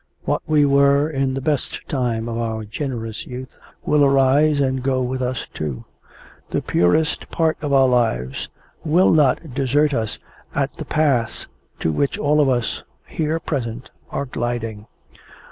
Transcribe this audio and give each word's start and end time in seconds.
What 0.23 0.41
we 0.47 0.65
were 0.65 1.07
in 1.07 1.35
the 1.35 1.41
best 1.41 1.87
time 1.87 2.27
of 2.27 2.35
our 2.35 2.65
generous 2.65 3.27
youth 3.27 3.55
will 3.85 4.03
arise 4.03 4.59
and 4.59 4.81
go 4.81 4.99
with 5.03 5.21
us 5.21 5.45
too. 5.53 5.85
The 6.49 6.59
purest 6.63 7.29
part 7.29 7.55
of 7.61 7.71
our 7.71 7.87
lives 7.87 8.49
will 8.83 9.11
not 9.13 9.53
desert 9.53 9.93
us 9.93 10.17
at 10.55 10.73
the 10.73 10.85
pass 10.85 11.45
to 11.81 11.91
which 11.91 12.17
all 12.17 12.41
of 12.41 12.49
us 12.49 12.81
here 13.05 13.39
present 13.39 13.91
are 14.09 14.25
gliding. 14.25 14.87